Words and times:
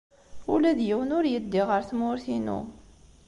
Ula 0.53 0.71
d 0.77 0.79
yiwen 0.87 1.15
ur 1.17 1.25
yeddi 1.27 1.61
ɣer 1.67 1.81
tmurt-inu. 1.89 2.59